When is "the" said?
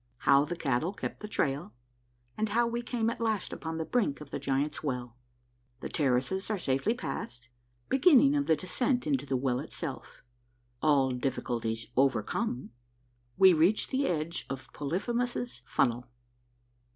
0.45-0.55, 1.19-1.27, 3.77-3.85, 4.31-4.39, 5.81-5.89, 8.47-8.55, 9.27-9.37, 13.89-14.07